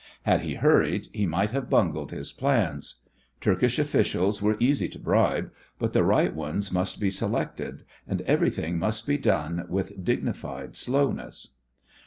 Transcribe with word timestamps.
Had 0.23 0.41
he 0.41 0.55
hurried 0.55 1.09
he 1.13 1.27
might 1.27 1.51
have 1.51 1.69
bungled 1.69 2.09
his 2.09 2.31
plans. 2.33 3.01
Turkish 3.39 3.77
officials 3.77 4.43
are 4.43 4.57
easy 4.59 4.89
to 4.89 4.97
bribe, 4.97 5.51
but 5.77 5.93
the 5.93 6.03
right 6.03 6.33
ones 6.33 6.71
must 6.71 6.99
be 6.99 7.11
selected, 7.11 7.83
and 8.07 8.21
everything 8.23 8.79
must 8.79 9.05
be 9.05 9.19
done 9.19 9.63
with 9.69 10.03
dignified 10.03 10.75
slowness. 10.75 11.49